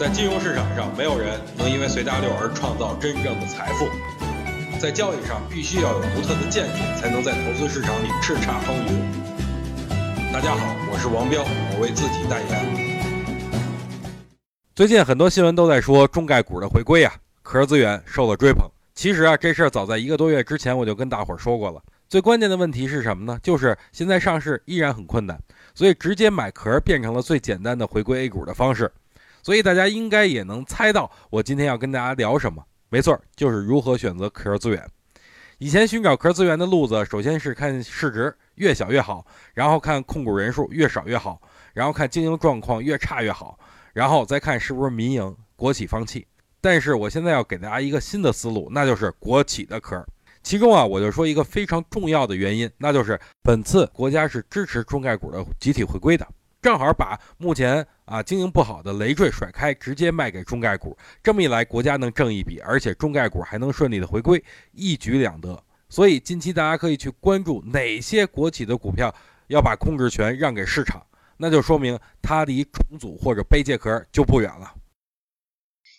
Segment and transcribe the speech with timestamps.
[0.00, 3.86] 在金融市场上，没有人能因为随大流而创造真正的财富。
[4.80, 10.32] 在交易上，必须要有独特的见解，才能在投资市场里叱咤风云。
[10.32, 13.60] 大家好，我是王彪，我为自己代言。
[14.74, 17.12] 最近很多新闻都在说中概股的回归啊，
[17.42, 18.66] 壳资源受了追捧。
[18.94, 21.82] 其实啊，这事儿早在一个多月之前我就跟大伙儿说过了。
[22.08, 23.38] 最关键的问题是什么呢？
[23.42, 25.38] 就是现在上市依然很困难，
[25.74, 28.90] 所以直接买壳变成了最简单的回归 A 股的方式。
[29.42, 32.62] 所以大家应该也能猜到我今天要跟大家聊什么。
[32.88, 34.84] 没错，就是如何选择壳资源。
[35.58, 41.40] 以前寻找壳资源的路子，首先是看市值越小越好，然后看控股人数越少越好，
[41.74, 43.58] 然后看经营状况越差越好，
[43.92, 46.26] 然后再看是不是民营国企放弃。
[46.62, 50.04] 但是我现在要给大家一个新的思路，那就是国企的壳。
[50.42, 56.26] 其中啊，我就说一个非常重要的原因，那就是本次国家是支持中概股的集体回归的。
[56.62, 65.58] 正好把目前啊经营不好的累赘甩开，直接卖给中概股，这么一来，国家能挣一笔，而且中概股还能顺利的回归，一举两得。
[65.88, 69.12] 所以近期大家可以去关注哪些国企的股票
[69.46, 71.02] 要把控制权让给市场，
[71.38, 74.74] 那就说明它离重组或者背借壳就不远了。